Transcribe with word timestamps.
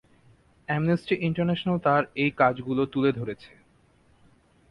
Amnesty 0.67 1.15
International 1.21 1.77
তার 1.79 2.03
এই 2.15 2.31
কাজগুলো 2.31 2.81
তুলে 2.85 3.11
ধরেছে। 3.11 3.51